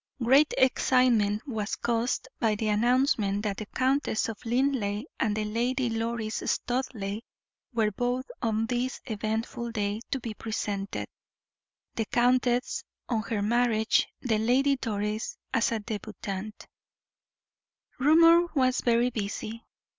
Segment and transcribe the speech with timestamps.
[0.23, 5.89] Great excitement was caused by the announcement that the Countess of Linleigh and the Lady
[5.89, 7.21] Doris Studleigh
[7.71, 11.07] were both on this eventful day to be presented,
[11.93, 16.65] the countess on her marriage, the Lady Doris as a debutante.
[17.99, 19.63] Rumor was very busy.